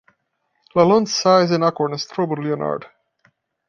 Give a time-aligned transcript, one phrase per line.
[0.73, 2.87] Lalonde's size and awkwardness troubled Leonard.